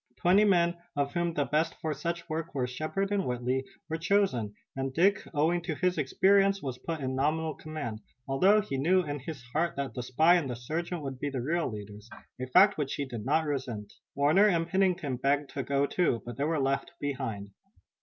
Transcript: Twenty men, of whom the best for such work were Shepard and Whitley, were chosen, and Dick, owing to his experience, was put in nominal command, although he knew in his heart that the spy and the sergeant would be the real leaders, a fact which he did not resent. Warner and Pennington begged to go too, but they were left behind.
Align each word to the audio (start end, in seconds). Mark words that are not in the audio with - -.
Twenty 0.15 0.45
men, 0.45 0.77
of 0.95 1.13
whom 1.13 1.35
the 1.35 1.45
best 1.45 1.75
for 1.79 1.93
such 1.93 2.27
work 2.27 2.55
were 2.55 2.65
Shepard 2.65 3.11
and 3.11 3.23
Whitley, 3.23 3.65
were 3.87 3.97
chosen, 3.99 4.55
and 4.75 4.91
Dick, 4.91 5.21
owing 5.31 5.61
to 5.61 5.75
his 5.75 5.99
experience, 5.99 6.59
was 6.59 6.79
put 6.79 7.01
in 7.01 7.13
nominal 7.15 7.53
command, 7.53 7.99
although 8.27 8.61
he 8.61 8.77
knew 8.79 9.03
in 9.03 9.19
his 9.19 9.43
heart 9.53 9.75
that 9.75 9.93
the 9.93 10.01
spy 10.01 10.37
and 10.37 10.49
the 10.49 10.55
sergeant 10.55 11.03
would 11.03 11.19
be 11.19 11.29
the 11.29 11.43
real 11.43 11.69
leaders, 11.71 12.09
a 12.41 12.47
fact 12.47 12.79
which 12.79 12.95
he 12.95 13.05
did 13.05 13.25
not 13.27 13.45
resent. 13.45 13.93
Warner 14.15 14.47
and 14.47 14.67
Pennington 14.67 15.17
begged 15.17 15.51
to 15.51 15.61
go 15.61 15.85
too, 15.85 16.23
but 16.25 16.35
they 16.35 16.45
were 16.45 16.59
left 16.59 16.93
behind. 16.99 17.51